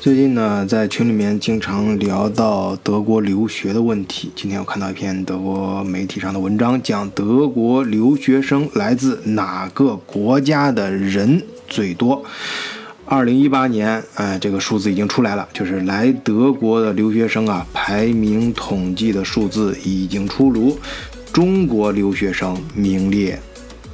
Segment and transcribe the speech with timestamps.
[0.00, 4.30] 最近呢，在群里面经常聊到德国留学的问题。
[4.36, 12.24] 今天我看到一篇德国媒体上的文章，讲德国留学生来自哪个国家的人最多。
[13.06, 20.78] 二零一八年，哎，这个数字已经出来了，就是来德国的留学生啊，排名统计的数字已经出炉，
[21.32, 23.36] 中国留学生名列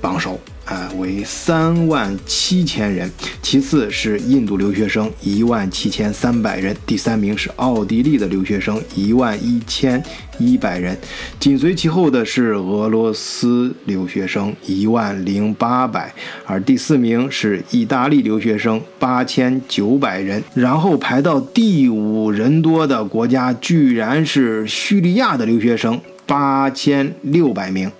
[0.02, 0.38] 榜首。
[0.64, 3.10] 啊，为三万七千人，
[3.42, 10.02] 其次是印度留学生一万七千三百人，第三名是奥地利的留学生一万一千
[10.38, 10.96] 一百人，
[11.38, 16.12] 紧随其后的是俄罗斯留学生一万零八百，
[16.46, 27.92] 而第四名是意大利留学生八千九百人，然后排到第五人多的国家居然是叙利亚的留学生八千六百名。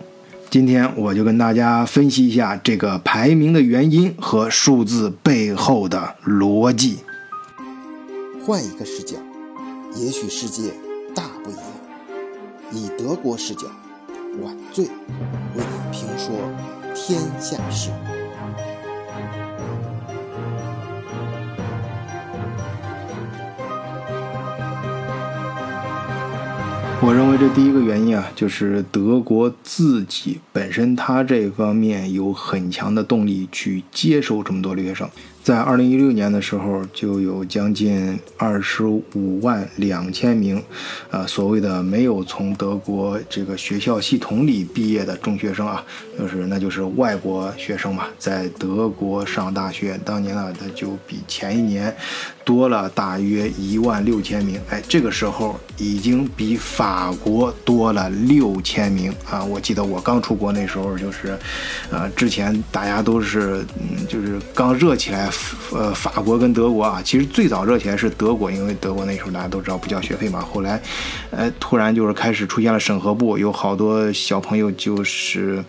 [0.54, 7.00] 今天我就跟大家分析一下这个排名的原因和数字背后的逻辑。
[8.46, 9.16] 换一个视角，
[9.96, 10.70] 也许世界
[11.12, 11.64] 大不一样。
[12.70, 13.66] 以德国视角，
[14.44, 14.90] 晚醉为
[15.56, 16.32] 你评说
[16.94, 17.90] 天下事。
[27.06, 35.06] 我认为这第一个原因啊，就是德国自己本身，它这方面有很强的动力去接收这么多留学生。
[35.44, 40.64] 在二零一六年的时候，就有将近二十五万两千名，
[41.10, 45.84] 呃，所谓的没有从德国这个学校系统里毕业的中学生啊，
[46.18, 50.00] 就是那就是外国学生嘛，在德国上大学。
[50.02, 51.94] 当年呢，他就比前一年
[52.42, 54.58] 多了大约一万六千名。
[54.70, 59.44] 哎，这个时候已经比法国多了六千名啊！
[59.44, 61.38] 我记得我刚出国那时候，就是，
[61.90, 65.30] 呃，之前大家都是，嗯，就是刚热起来。
[65.72, 70.40] 呃，法国跟德国啊，其实最早热起来是德国，因为德国那时候大家都知道不交学费嘛。
[70.40, 70.80] 后来，
[71.30, 75.64] 呃，突然就是开始出现了审核部，有好多小朋友就是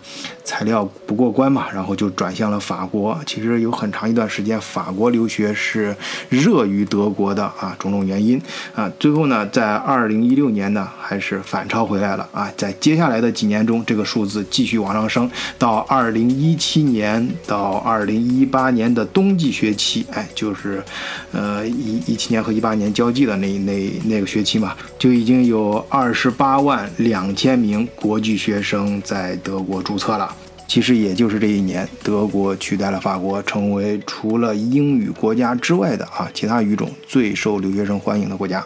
[0.46, 3.18] 材料不过关嘛，然后就转向了法国。
[3.26, 5.94] 其实有很长一段时间，法国留学是
[6.28, 8.40] 热于德国的啊，种种原因
[8.72, 8.88] 啊。
[9.00, 12.48] 最后呢，在二零一六年呢，还是反超回来了啊。
[12.56, 19.56] 在接下来的几年中，这个数字继续往上升，到二零一七年到二零一八年的冬季。
[19.56, 20.84] 学期，哎，就是，
[21.32, 30.35] 呃，一一七年和一八年交际的那那那个学期嘛，就已经有二十八万两千名国际学生在德国注册了。
[30.66, 38.64] 其实也就是这一年，德国取代了法国，成为除了英语国家之外的啊其他语种最受留学生欢迎的国家。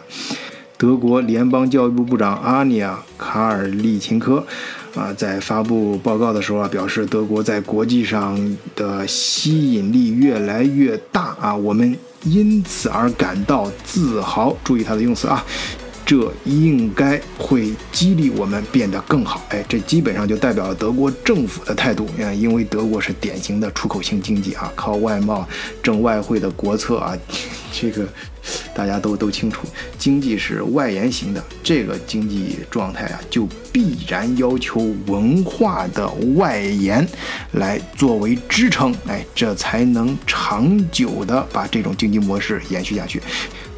[0.77, 4.45] 德国联邦教育部部长阿尼亚·卡尔利琴科。
[4.93, 14.53] 啊，在发布报告的时候啊，表示德国在国际上的吸引力越来越大啊，我们因此而感到自豪。
[14.65, 15.45] 注意他的用词啊，
[16.11, 19.41] 这应该会激励我们变得更好。
[19.47, 25.47] 哎，这基本上就代表了德国政府的态度啊，因为德国是典型的出口型经济啊，靠外贸
[25.81, 27.17] 挣外汇的国策啊，
[27.71, 28.05] 这个。
[28.73, 29.67] 大家都都清楚，
[29.99, 37.07] 经济是外延型的，这个经济状态啊，就必然要求文化的外延
[37.51, 43.21] 来作为支撑，哎，这才能长久的把这种经济模式延续下去。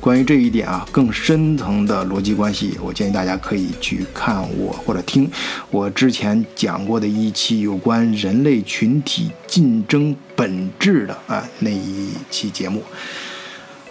[0.04, 5.32] 关于这一点啊，更深层的逻辑关系，我建议大家可以去看我或者听
[5.72, 12.84] 我之前讲过的一期有关人类群体竞争本质的啊那一期节目。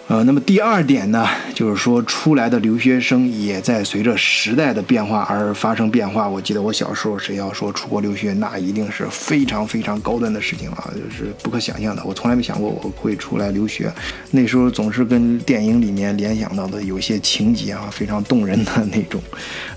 [0.09, 1.25] 呃，那么第二点呢，
[1.55, 6.27] 就是说出来的留学生也在随着时代的变化而发生变化。
[6.27, 12.03] 我记得我小时候，谁要说出国留学，那一定是非常非常高端的事情啊，就是不可想象的。
[12.03, 13.89] 我从来没想过我会出来留学，
[14.31, 19.21] 那时候总是跟电影里面联想到的有些情节啊，非常动人的那种，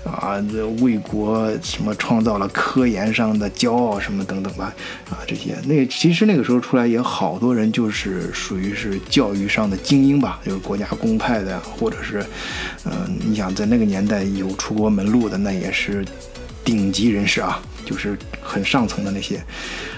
[0.03, 4.75] 啊，这为国什么创造了科研上的骄傲什么等等吧，
[5.09, 10.16] 啊，这些那其实那个时候出来也好多人就是属于是教育上的精英。
[10.19, 12.25] 吧，就是国家公派的，或者是，
[12.85, 16.05] 嗯，你想在那个年代有出国门路的，那也是
[16.67, 19.41] 顶级人士啊，就是很上层的那些。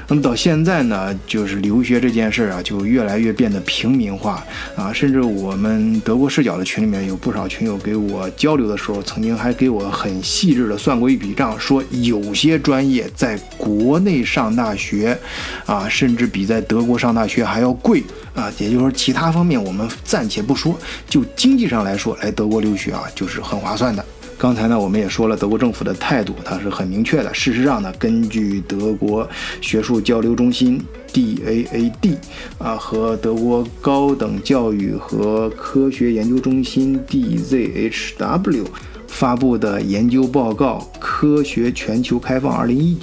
[0.07, 4.43] 那么到现在呢，就是留学这件事啊，就越来越变得平民化
[4.75, 15.17] 啊，甚至我们德国视角的群里面有不少群友给我交流的时候，曾经还给我很细致的算过一笔账，说有些专业在国内上大学
[15.65, 18.03] 啊，甚至比在德国上大学还要贵
[18.35, 18.51] 啊。
[18.59, 20.77] 也就是说，其他方面我们暂且不说，
[21.07, 24.05] 就经济上来说，来德国留学啊，就是很划算的。
[24.39, 27.33] 刚才呢，我们也说了，德国政府的态度它是很明确的。
[27.33, 29.27] 事实上呢，根据德国
[29.59, 30.81] 学术交流中心
[31.11, 32.15] DAAD
[32.57, 38.65] 啊和德国高等教育和科学研究中心 DZHW
[39.07, 42.99] 发布的研究报告《科学全球开放2019》，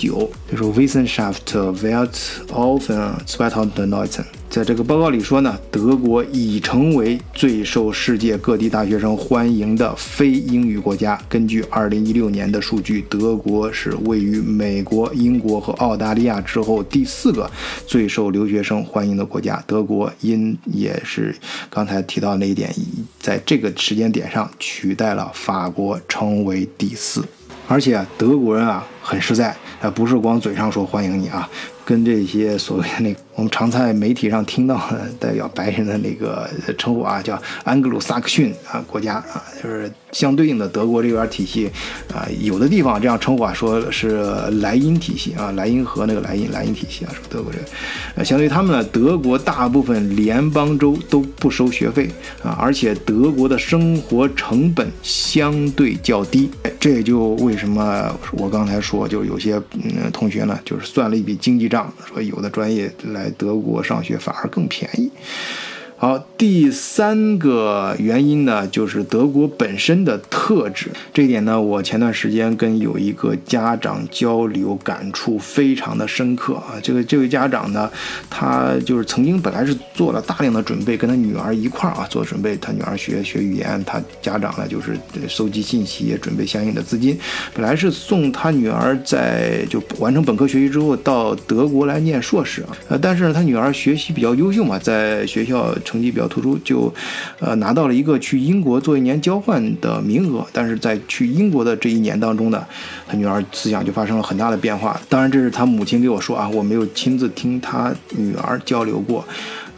[0.51, 4.25] 就是 Wissenschaft Weltoffen 2019。
[4.57, 11.21] 在这个报告里说呢，德国已成为最受世界各地大学生欢迎的非英语国家。
[11.29, 17.51] 根据2016年的数据，德国是位于美国、英国和澳大利亚之后第四个
[17.87, 19.63] 最受留学生欢迎的国家。
[19.67, 21.37] 德国因也是
[21.69, 22.75] 刚才提到那一点，
[23.21, 27.23] 在这个时间点上取代了法国，成为第四。
[27.69, 31.47] 而且德国人啊很实在，啊不是光嘴上说欢迎你啊，
[31.85, 33.15] 跟这些所谓的那。
[33.37, 34.81] 我们常在媒体上听到
[35.21, 36.49] 代表白人的那个
[36.79, 41.71] 称呼啊，叫安格鲁萨克逊啊国家啊，就是相对应的德国这边体系
[42.15, 44.23] 啊，有的地方这样称呼啊，说是
[44.63, 52.11] 莱茵体系啊，莱茵河那个莱茵莱茵体系啊，说德国人，相对于他们呢，德国大部分联邦州都不收学费
[52.43, 56.49] 啊，而且德国的生活成本相对较低，
[56.81, 63.26] 这也就为什么我刚才说，就有些嗯同学呢，就是算了一笔经济账，说有的专业来。
[63.31, 65.11] 德国上学反而更便宜。
[65.99, 70.91] 好，第三个原因呢，就是德国本身的特质。
[71.15, 76.75] 这一点呢，我前段时间跟有一个家长交流，感触非常的深刻啊。
[76.83, 77.91] 这个这位家长呢，
[78.29, 87.19] 他就是曾经本来是做了大量的准备，跟他女儿一块儿啊做准备，他女儿学学语言，他家长呢就是收集信息，也准备相应的资金。
[87.55, 95.75] 本来是送他女儿在就完成本科学习之后到德国来念硕士啊，呃，但是呢，他女儿学习比较优秀嘛，在学校。
[95.87, 96.93] 成绩比较突出，就，
[97.41, 100.45] 呃，拿到了一个去英国做一年交换的名额。
[100.53, 102.63] 但是在去英国的这一年当中呢，
[103.09, 105.01] 他女儿思想就发生了很大的变化。
[105.09, 109.25] 当然，这是他母亲给我说啊，我没有亲自听他女儿交流过，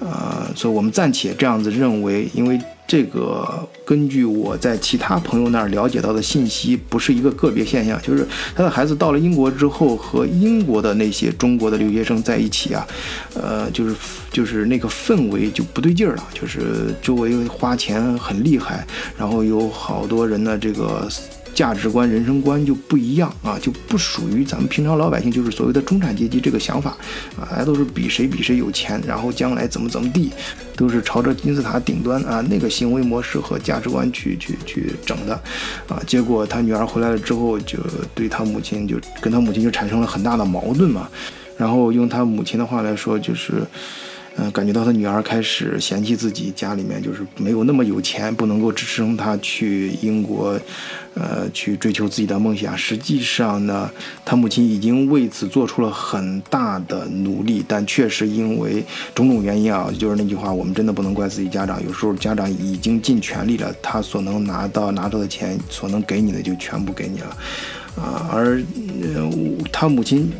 [0.01, 2.59] 呃，所以我们暂且这样子认为，因为。
[2.89, 8.27] 这个根据我在其他朋友那儿了解到的信息，不是一个个别现象，就是
[8.57, 12.87] 他的孩子到了英国之后，和英国的那些中国的留学生在一起啊，
[13.35, 13.95] 呃，就是
[14.33, 18.87] 就是那个氛围就不对劲儿了，就是周围花钱很厉害，
[19.19, 21.07] 然后有好多人的，这个。
[21.59, 26.91] 价值观、人生观就不一样啊，就不属于咱们平常老百姓，就是所谓的中产阶级这个想法
[27.37, 30.31] 啊，大家都是比谁比谁有钱，然后将来怎么怎么地，
[30.77, 35.35] 都是朝着金字塔顶端啊那个行为模式和价值观去去去整的
[35.89, 36.01] 啊。
[36.07, 37.77] 结果他女儿回来了之后，就
[38.15, 41.09] 对他母亲就跟他母亲就产生了很大的矛盾嘛。
[41.57, 43.67] 然后用他母亲的话来说，就是。
[44.41, 50.57] 嗯，感觉到他女儿开始嫌弃自己家里面就是没有那么有钱，不能够支撑他去英国，
[51.15, 52.79] 呃，去追求自己的梦想。
[52.79, 53.91] 实际上呢，
[54.25, 61.85] 他母亲已经为此做出了很大的努力，但确实因为种种原因啊，就是那句话，我们真的不能怪自己家长。
[61.85, 67.37] 有时候家长已经尽全力了，他所能拿到拿到的钱，所能给你的就全部给你了，
[67.97, 68.63] 啊，而
[69.73, 70.31] 他母亲。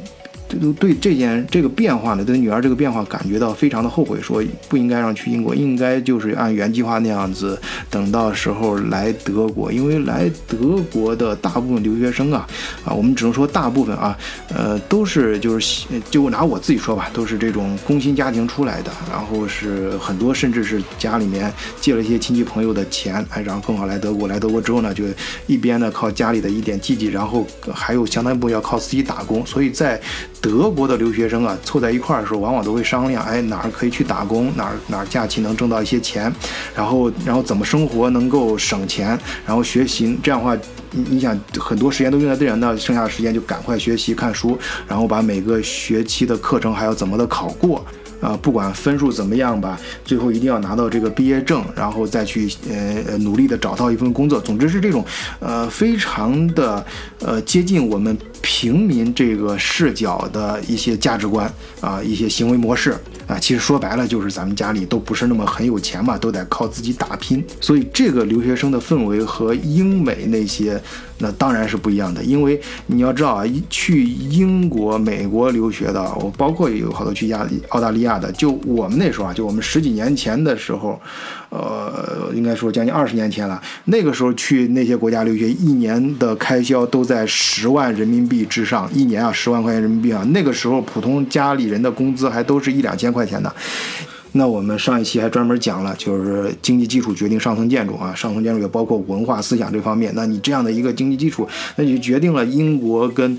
[0.49, 7.61] 都对这件这个变化呢，对女儿这个变化感觉到非常的后悔，说不应该让去英国，应该就是按原计划那样子，
[7.91, 12.49] 等到时候来德国，因为来德国的大部分留学生啊，
[12.85, 14.17] 啊，我们只能说大部分啊，
[14.55, 25.05] 呃，都是就是就拿我自己说吧，都是这种工薪家庭出来的，然后是很多甚至是家里面借了一些亲戚朋友的钱，哎，然后更好来德国，来德国之后呢，就
[25.47, 30.01] 一边呢靠家里的一点积蓄，然后还有相当一部分要靠自己打工，所以在。
[30.41, 36.33] 德国的留学生啊，凑在一块儿的时候，往往都会商量，哎，哪儿可以去打工，哪儿哪儿假期能挣到一些钱，
[36.75, 40.57] 然后然后怎么生活能够省钱，然后学习，这样的话，
[40.91, 47.85] 你你想很多时间都用在这人，那剩下的时间就赶快学习看书，然后把每个学期的课程还要怎么的考过。
[48.21, 54.41] 啊，不管分数怎么样吧，最后一定要拿到这个毕业证，然后再去呃努力的找到一份工作。
[54.41, 55.05] 总之是这种，
[55.41, 56.85] 呃，非常的
[57.21, 62.97] 呃接近我们平民这个视角的一些价值观啊，一些行为模式
[63.29, 63.39] 啊。
[63.39, 67.45] 其实说白了就是咱们家里都不是那么很有钱嘛，都得靠自己打拼。
[67.61, 70.83] 所以这个留学生的氛围和英美那些。
[71.21, 81.01] 那当然是不一样的，因为你要知道啊，去英国、美国留学的，我包括有好多去亚澳大利亚的，就我们那时候啊，就我们十几年前的时候，
[81.51, 93.51] 呃，应该说将近二十年前了，那个时候去那些国家留学，一年的开销都在十万人民币之上，一年啊十万块钱人民币啊，那个时候普通家里人的工资还都是一两千块钱的。
[94.33, 100.13] 那我们上一期还专门讲了，就是经济基础决定上层建筑啊，上层建筑也包括文化思想这方面。
[100.15, 103.37] 那你这样的一个经济基础，那就决定了英国跟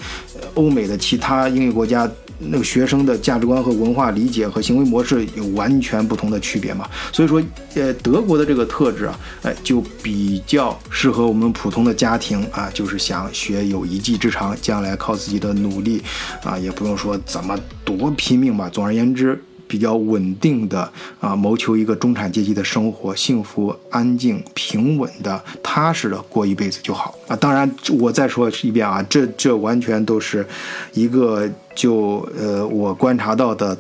[0.56, 2.10] 欧美的其他英语国家。
[2.40, 6.90] 那个学生的价值观和文化理解和行为模式有完全不同的区别嘛？
[7.12, 7.44] 所以说，
[7.76, 16.02] 呃，德国的这个特质啊，哎，就比较适合我们普通的家庭啊，就是想学有一技之长，将来靠自己的努力
[16.44, 18.70] 啊，也不用说怎么多拼命吧。
[18.70, 19.44] 总而言之。
[19.70, 27.36] 比较稳定的啊，谋求一个中产阶级的生活，幸福、安静、平稳的、踏实的过一辈子就好啊。
[27.36, 30.44] 当然，我再说一遍啊，这这完全都是
[30.94, 33.78] 一个就呃我观察到的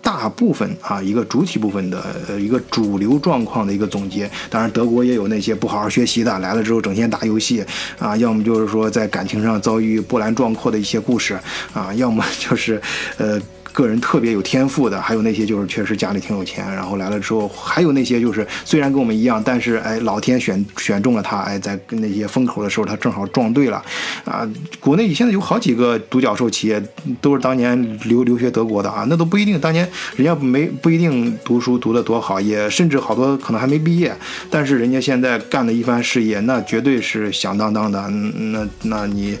[0.00, 4.30] 大部分啊一个主体部分的呃一个主流状况的一个总结。
[4.48, 7.64] 当然，德国也有那些不好好学习的，来了之后整天打游戏
[7.98, 11.36] 啊，要么就是说在感情上遭遇波澜壮阔的一些故事
[11.74, 12.80] 啊，要么就是
[13.18, 13.42] 呃。
[13.72, 23.82] 个人特别有天赋的，还有那些就是确实家里挺有钱，然后来了之后，还有那些就是虽然跟我们一样，但是哎，老天选选中了他，哎，在那些风口的时候，他正好撞对了，
[24.24, 24.48] 啊，
[24.78, 26.82] 国内现在有好几个独角兽企业
[27.20, 34.14] 都是当年留留学德国的啊，那都不一定，当年人家没不一定读书读得多好，也甚至好多可能还没毕业，
[34.50, 39.36] 但是人家现在干的一番事业，那绝对是响当当的，那那你，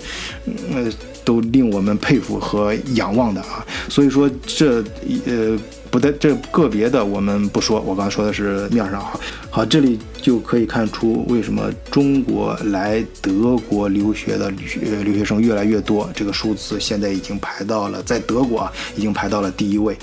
[0.70, 1.09] 那。
[1.24, 4.82] 都令我们佩服和仰望的啊，所以说这
[5.26, 5.58] 呃
[5.90, 9.18] 不在这个别的我们不说，我刚才说的是面上哈。
[9.50, 19.96] 好，这里就可以看出为什么中国来德国留学的留留学生越来越多，这个数字现在已经排到了在德国啊，已经排到了第一位。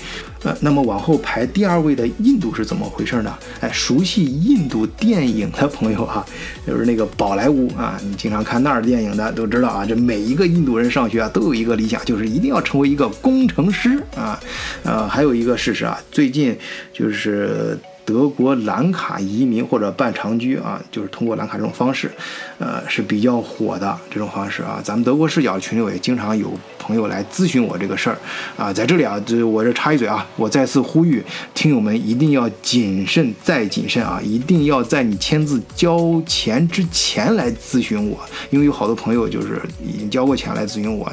[0.44, 3.36] 呃，那么往后排第二位的印度是怎么回事呢？
[3.60, 6.24] 哎，熟悉印度电影的朋友啊，
[6.66, 14.38] 就是那个宝莱坞啊，你经常看那儿电影的都知道啊，这每一个印度人上学啊都有一个理想，就是一定要成为一个工程师啊。
[14.84, 16.56] 呃，还有一个事实啊，最近
[16.92, 17.78] 就是。
[18.08, 22.10] 德国蓝卡移民或者办长居啊，就是通过蓝卡这种方式，
[22.58, 24.80] 呃是比较火的这种方式啊。
[24.82, 28.16] 咱们德国视角群里也经常有朋友来咨询我这个事儿
[28.56, 28.72] 啊。
[28.72, 31.22] 在这里啊，这我这插一嘴啊，我再次呼吁
[31.52, 41.12] 听友们一定要谨慎再谨慎啊，一定要在你签字交钱之前来咨询我，因为有好多朋友就是已经交过钱来咨询我，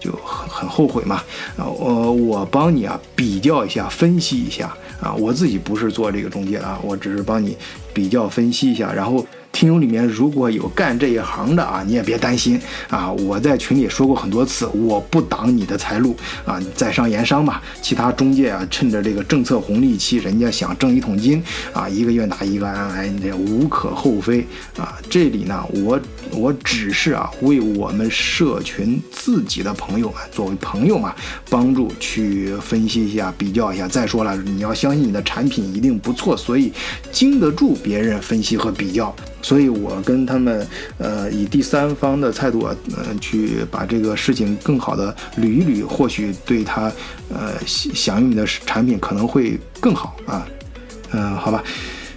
[0.00, 1.22] 就很很后悔嘛。
[1.56, 4.76] 啊，我我帮你啊比较一下，分析一下。
[5.02, 7.56] 啊，我自己不是做这个中介啊，我只是帮你
[7.92, 9.26] 比较分析一下，然后。
[9.52, 13.12] 听友里面如果有干这一行的啊，你也别担心啊。
[13.12, 17.60] 我在群里说过很多次，我不挡你的财路啊，在商言商嘛。
[17.80, 21.42] 其他中介啊，趁着这个政策红利期，人家想挣一桶金
[21.72, 24.98] 啊，一个愿打一个愿挨，这无可厚非啊。
[25.10, 26.00] 这里呢，我
[26.32, 31.14] 我只是啊，为我们社群自己的朋友们，作为朋友嘛，
[31.50, 33.86] 帮助去分析一下、比较一下。
[33.86, 36.72] 再说了，你要相信你的产品一定不错，所以
[37.12, 39.14] 经得住别人分析和比较。
[39.42, 40.66] 所以，我跟他们，
[40.98, 46.90] 呃，以第三方的态度啊，嗯，去把这个事情更好的捋一捋，或许对他，
[47.28, 50.46] 呃，享用你的产品可能会更好啊，
[51.10, 51.62] 嗯，好吧。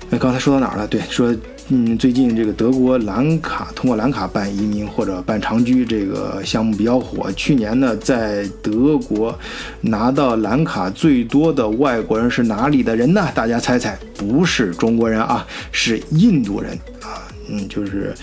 [0.08, 0.88] 那刚才说到哪儿了？
[0.88, 1.36] 对，说，
[1.69, 7.31] 嗯，最近这个德国蓝卡通过蓝卡办移民或者办长居这个项目比较火。
[7.31, 9.36] 去年呢，在德国
[9.81, 13.27] 拿到蓝卡最多的外国人是哪里的人呢？
[13.34, 17.25] 大家猜猜，不是中国人啊，是印度人啊。
[17.50, 18.13] 嗯，就是，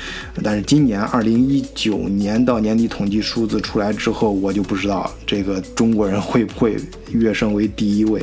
[0.40, 6.76] 但是今年二零一九年到年底统计数字出来之后，我就不知道这个中国人会不会
[7.10, 8.22] 跃升为第一位，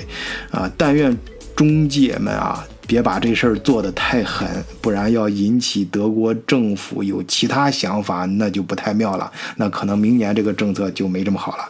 [0.51, 1.17] 啊，但愿
[1.55, 4.47] 中介们啊，别把这事儿做得太狠，
[4.81, 11.69] 不然要引起德国政府有其他想法，那就不太妙了，那可能明年这个政策就没这么好了。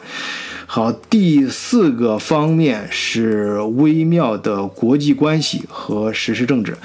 [0.65, 6.77] 好，第四个方面是微妙的国际关系和实施政治。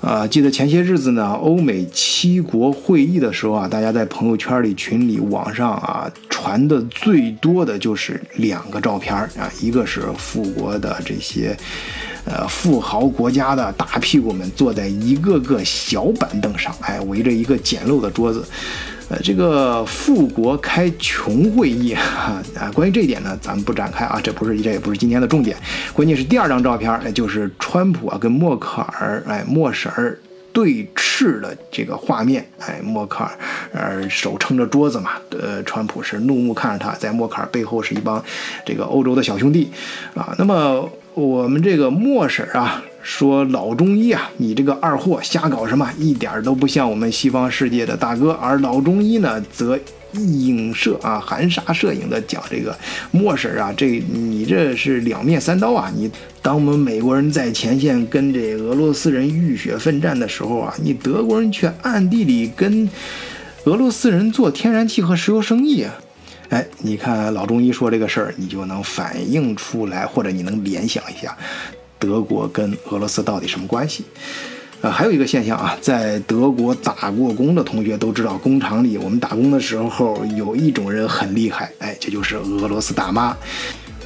[0.00, 11.56] 啊，记得前些日子呢，欧美七国会议的时候啊，大家在朋友圈里、群里、网上啊传的最多的就是两个照片啊，一个是富国的这些，
[12.24, 18.44] 呃，富豪国家的大屁股们坐在一个个小板凳上，哎，围着一个简陋的桌子。
[19.10, 25.54] 呃，这个富国开穷会议啊， 啊，关于这一点呢，咱们不展开啊，这不是这也不是今天的重点，
[25.92, 30.18] 关键是第二张照片，那就是川普啊跟默克尔，哎，默婶儿
[30.54, 33.30] 对峙的这个画面，哎，默克尔
[33.74, 38.24] 呃手撑着桌子嘛，呃，川普是怒目看着他，在默克尔背后是一帮
[38.64, 39.70] 这个欧洲的小兄弟
[40.14, 42.84] 啊，那么我们这个莫婶啊。
[43.06, 45.86] 说老中医啊，你这个二货瞎搞什么？
[45.98, 48.32] 一点都不像我们西方世界的大哥。
[48.32, 49.78] 而老中医呢，则
[50.14, 52.74] 影射啊，含沙射影的讲这个
[53.10, 55.92] 莫婶啊，这你这是两面三刀啊！
[55.94, 62.88] 你当我们美国人在前线跟这俄罗斯人浴血奋战的时候啊，你德国人却暗地里跟
[63.64, 66.00] 俄罗斯人做天然气和石油生意啊！
[66.50, 71.36] 哎，你看老中医说这个事儿，你就能反映出来，或者你能联想一下，
[71.98, 74.04] 德国跟俄罗斯到底什么关系？
[74.80, 83.34] 呃，还有一个现象啊，在德国打过工的同学都知道，工厂里我们打工的时候有一种人很厉害，哎，这就是俄罗斯大妈。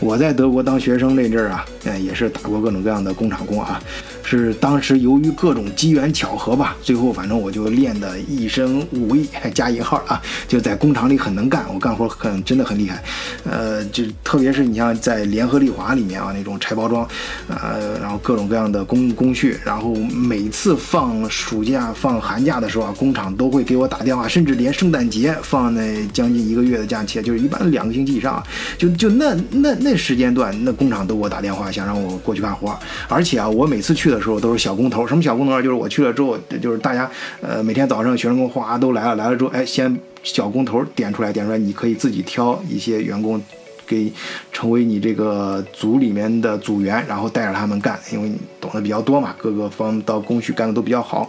[0.00, 3.83] 我在德国当学生那阵儿啊，嗯，也是打过各种各样的工厂工啊。
[4.28, 13.02] 是当时由于各种机缘巧合吧，最后反正我就练得一身武艺 加引号啊，就在工厂里很能干，我干活很真的很厉害，
[13.49, 17.08] 呃，就特别是你像在联合利华里面啊那种拆包装，
[17.49, 28.42] 呃，然后各种各样的工工序，然后每次放暑假放寒假的时候啊，工厂都会给我打电话，甚至连圣诞节放那将近一个月的假期，就是一般两个星期以上，
[28.76, 34.18] 就就那那那时间段，那工厂都给我打电话想让我过去干活，而且啊，我每次去的。
[34.21, 35.63] 时候都是小工头，什么小工头啊？
[35.63, 37.11] 就是我去了之后，就是大家，
[37.41, 43.41] 呃，每天早上学生工哗都来了，来了之后，哎，先小工头点出来，点出来，你可以自己挑一些员工，
[43.87, 44.13] 给
[44.53, 51.29] 成为你这个组里面的组员，然后带着他们干，因为你懂得比较多嘛，各个方到工序干的都比较好，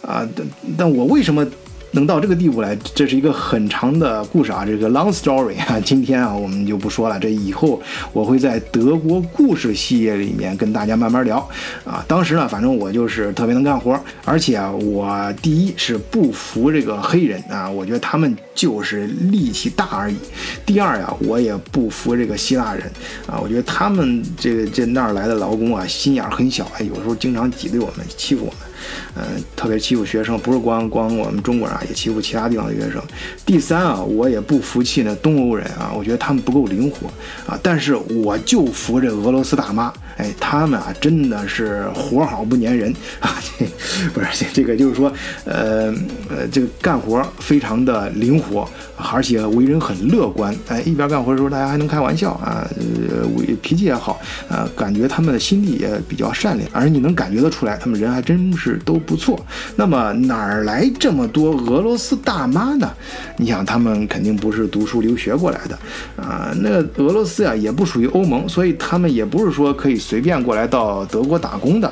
[0.00, 0.46] 啊，但
[0.76, 1.46] 但我为什么？
[1.92, 5.78] 能到这个地步来，这是一个很长的故事啊，这个 long story 啊。
[5.84, 7.80] 今天啊，我们就不说了，这以后
[8.12, 11.36] 我会在德国故事系列里面跟大家慢慢聊
[11.84, 12.02] 啊。
[12.08, 20.16] 当时呢，反正我就是特别能干活，而且啊，我第一是不服这个黑人啊，我觉得他们就是力气大而已。
[20.64, 22.90] 第二呀，我也不服这个希腊人
[23.26, 28.71] 啊，我觉得他们这个这那儿来的劳工啊，心眼很小，哎，有时候经常挤兑我们，欺负我们。
[29.14, 29.22] 嗯，
[29.54, 33.02] 特别欺负学生，不是光光我们中国人啊，也欺负其他地方的学生。
[33.44, 37.08] 第三啊，我也不服气那东欧人啊，我觉得他们不够灵活
[37.46, 37.58] 啊。
[37.62, 43.34] 但是我就服这俄罗斯大妈，哎，他们啊真的是活好不粘人 啊。
[43.58, 43.66] 这
[44.14, 45.12] 不是这个，就是说，
[45.44, 45.92] 呃
[46.28, 50.54] 呃，这个干活非常的灵活，而且为人很乐观。
[50.68, 53.26] 哎，一边干活的时候，大家还能开玩笑啊，呃，
[53.60, 58.78] 脾气也好啊，感觉他们的心地也比较善良，而你能感觉得出来，他们人还真是。
[58.84, 59.38] 都不错，
[59.76, 62.90] 那么哪儿来这么多俄罗斯大妈呢？
[63.36, 65.78] 你想，他们肯定不是读书留学过来的
[66.20, 66.52] 啊。
[66.60, 71.90] 那俄罗斯呀，也不属于欧盟，所以他们也不是说可以随便过来到德国打工的。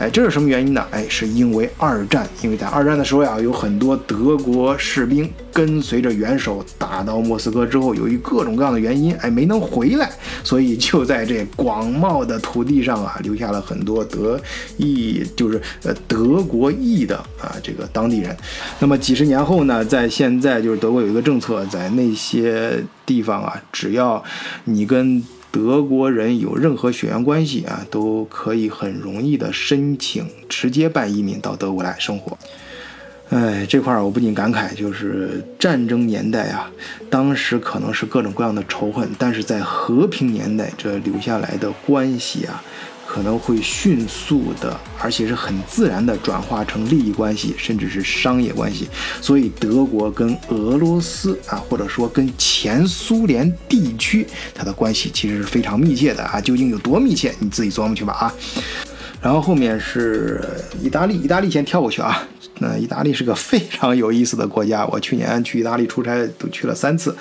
[0.00, 0.84] 哎，这是什么原因呢？
[0.90, 10.10] 哎，是因为二战，因为在二战的时候呀，有很多德国士兵跟随着元首打到莫斯科之后，由于各种各样的原因，哎，没能回来，
[10.42, 14.40] 所以就在这广袤的土地上啊，留下了很多德
[14.78, 18.36] 裔，就是呃德国裔的啊这个当地人。
[18.80, 24.20] 那么几十年后呢，在现在就是德国有一个政策，在那些地方啊，只要
[24.64, 32.38] 你跟德国人有任何血缘关系啊，都可以很容易的申请直接办移民到德国来生活。
[33.30, 36.70] 哎，这块儿我不禁感慨，就是战争年代啊，
[37.08, 42.62] 当时可能是各种各样的仇恨，但是在和平年代，这留下来的关系啊。
[43.12, 48.88] 可能会迅速的，而且是很自然的转化成利益关系，甚至是商业关系。
[49.20, 56.40] 所以，德国跟俄罗斯啊，或者说跟前苏联地区，它的关系其实是非常密切的啊。
[56.40, 58.32] 究竟有多密切，你自己琢磨去吧啊。
[59.20, 60.40] 然后后面是
[60.80, 62.22] 意大利，意大利先跳过去啊。
[62.60, 67.16] 那意大利是个非常有意思的国家，我去年去意大利出差都去了三次。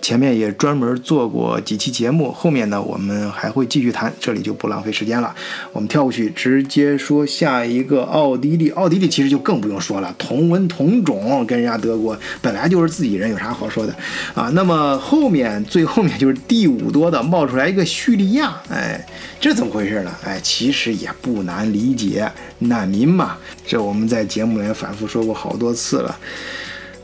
[0.00, 5.34] 前面也专门做过几期节目，后面呢我们还会继续谈，这里就不浪费时间了，
[5.72, 8.70] 我们跳过去直接说下一个奥地利。
[8.70, 13.94] 奥地利其实就更不用说了，同文同种，跟人家德国本来就是自己人，有啥好说的
[14.34, 14.50] 啊？
[14.54, 19.04] 那么后面最后面就是第五多的冒出来一个叙利亚，哎，
[19.40, 20.12] 这怎么回事呢？
[20.24, 22.30] 哎，其实也不难理解，
[22.60, 26.18] 难民嘛，这我们在节目里反复说过好多次了。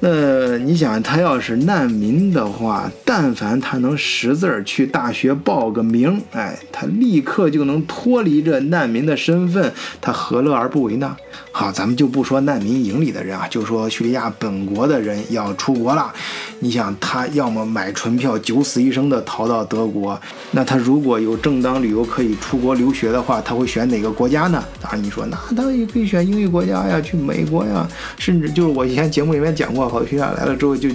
[0.00, 11.16] 那你想，他要是难民的话，但凡他能识字儿，去大学报个名，哎，他立刻就能脱离这难民的身份，他何乐而不为呢？
[11.52, 16.12] 好，咱们就不说难民营里的人啊，就说叙利亚本国的人要出国了，
[16.58, 24.62] 你想，他要么买船票九死一生的逃到德国，那他如果有正当理由可以出国留学的话，他会选哪个国家呢？
[24.82, 30.88] 当然你说，那他也可以选英语国家呀，去美国呀，甚至就是我以前节目里面讲过，好多学下来了之后就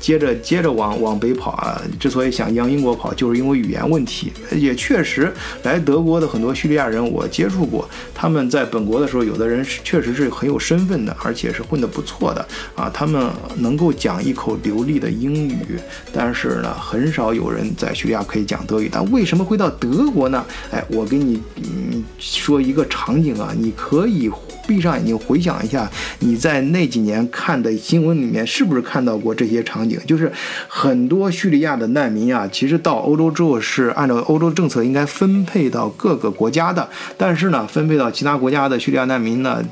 [0.00, 1.80] 接着接着往往北跑啊。
[1.98, 4.32] 之所以想往英国跑，就是因为语言问题。
[4.52, 15.78] 也确实，来德国的很多叙利亚人我接触过，他们在本国的时候，有的人是确实是很有身份的，而且是混得不错的啊，他们能够讲一口流利的英语。
[16.12, 18.88] 但是呢，很少有人在叙利亚可以讲德语。
[18.92, 20.44] 但为什么会到德国呢？
[20.70, 24.30] 哎，我给你嗯说一个场景啊，你可以。
[24.66, 29.98] 闭上眼睛回想一下，你在那几年看的新闻里面是不是看到过这些场景？
[30.06, 30.30] 就是
[30.68, 39.62] 很多叙利亚的难民啊，其实到欧洲之后是按照欧洲政策应该分配到各个国家的，但是呢，分配到其他国家的叙利亚难民呢，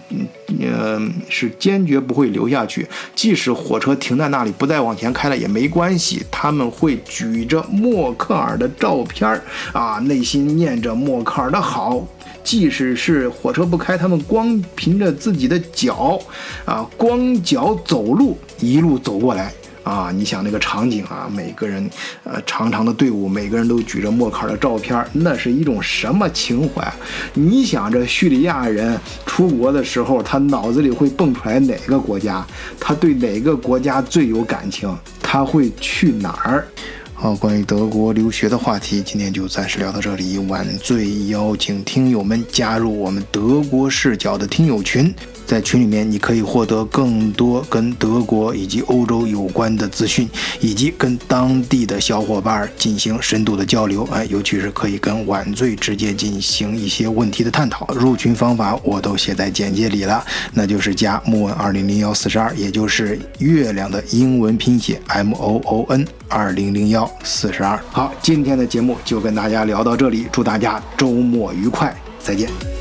[0.49, 2.87] 嗯，是坚决不会留下去。
[3.15, 9.41] 即使火车停在那里不再往前开了也没关系，他们会举着默克尔的照片
[9.73, 12.07] 啊，内心念着默克尔的好。
[12.45, 16.21] 即使是火车不开，他们光凭着自己的脚，
[16.65, 19.53] 啊，光脚走路一路走过来，
[19.85, 21.89] 啊，你想那个场景啊，每个人，
[22.25, 26.93] 呃，长长的队伍，每个人都举着默克尔的照片，那是一种什么情怀？
[27.35, 32.45] 你想着叙利亚人出国的时候，他脑子里会蹦出来哪个国家？
[32.79, 34.95] 他对哪个国家最有感情？
[35.23, 36.67] 他会去哪儿？
[37.23, 40.39] 好，关于德国留学的话题，今天就暂时聊到这里。
[40.39, 45.15] 晚醉邀请听友们加入我们德国视角的听友群。
[45.47, 50.29] 在群里面，你可以获得更多跟德国以及欧洲有关的资讯，
[50.61, 54.03] 以及跟当地的小伙伴进行深度的交流。
[54.11, 57.87] 哎，尤其是可以跟晚醉直接进行一些问题的探讨。
[57.95, 67.79] 入群方法我都写在简介里了，那就是加木问二零零幺四十二，也就是月亮的英文拼写 M O O N 二零零幺四十二。
[67.91, 72.72] 好，今天的节目就跟大家聊到这里，祝大家周末愉快，再见。